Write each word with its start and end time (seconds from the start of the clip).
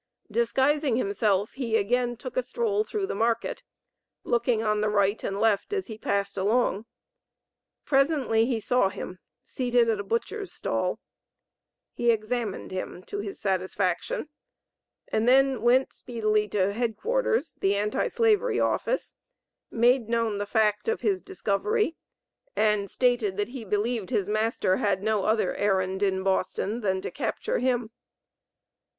Disguising 0.31 0.95
himself 0.95 1.51
he 1.51 1.75
again 1.77 2.17
took 2.17 2.35
a 2.35 2.41
stroll 2.41 2.83
through 2.83 3.05
the 3.05 3.13
market, 3.13 3.61
looking 4.23 4.63
on 4.63 4.81
the 4.81 4.89
right 4.89 5.23
and 5.23 5.39
left 5.39 5.73
as 5.73 5.85
he 5.85 5.97
passed 5.99 6.37
along; 6.39 6.87
presently 7.85 8.47
he 8.47 8.59
saw 8.59 8.89
him 8.89 9.19
seated 9.43 9.89
at 9.91 9.99
a 9.99 10.03
butcher's 10.03 10.51
stall. 10.51 10.99
He 11.93 12.09
examined 12.09 12.71
him 12.71 13.03
to 13.03 13.19
his 13.19 13.39
satisfaction, 13.39 14.29
and 15.09 15.27
then 15.27 15.61
went 15.61 15.93
speedily 15.93 16.47
to 16.47 16.73
headquarters 16.73 17.53
(the 17.61 17.75
Anti 17.75 18.07
Slavery 18.07 18.59
Office), 18.59 19.13
made 19.69 20.09
known 20.09 20.39
the 20.39 20.47
fact 20.47 20.87
of 20.87 21.01
his 21.01 21.21
discovery, 21.21 21.95
and 22.55 22.89
stated 22.89 23.37
that 23.37 23.49
he 23.49 23.63
believed 23.63 24.09
his 24.09 24.27
master 24.27 24.77
had 24.77 25.03
no 25.03 25.25
other 25.25 25.53
errand 25.53 25.99
to 25.99 26.23
Boston 26.23 26.79
than 26.81 27.01
to 27.01 27.11
capture 27.11 27.59
him. 27.59 27.91